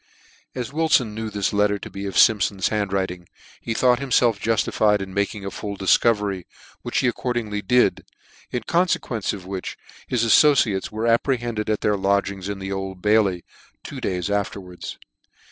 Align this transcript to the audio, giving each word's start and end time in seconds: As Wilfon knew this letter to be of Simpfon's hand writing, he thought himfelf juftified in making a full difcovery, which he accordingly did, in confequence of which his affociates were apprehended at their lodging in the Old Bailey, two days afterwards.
As 0.55 0.71
Wilfon 0.73 1.13
knew 1.13 1.29
this 1.29 1.53
letter 1.53 1.77
to 1.77 1.89
be 1.91 2.07
of 2.07 2.17
Simpfon's 2.17 2.69
hand 2.69 2.91
writing, 2.91 3.29
he 3.61 3.75
thought 3.75 3.99
himfelf 3.99 4.39
juftified 4.39 4.99
in 4.99 5.13
making 5.13 5.45
a 5.45 5.51
full 5.51 5.77
difcovery, 5.77 6.45
which 6.81 6.97
he 7.01 7.07
accordingly 7.07 7.61
did, 7.61 8.03
in 8.49 8.63
confequence 8.63 9.31
of 9.31 9.45
which 9.45 9.77
his 10.07 10.23
affociates 10.25 10.91
were 10.91 11.05
apprehended 11.05 11.69
at 11.69 11.81
their 11.81 11.97
lodging 11.97 12.41
in 12.41 12.57
the 12.57 12.71
Old 12.71 13.03
Bailey, 13.03 13.45
two 13.83 14.01
days 14.01 14.31
afterwards. 14.31 14.97